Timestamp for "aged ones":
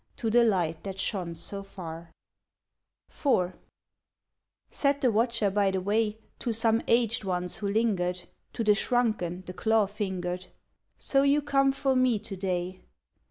6.87-7.57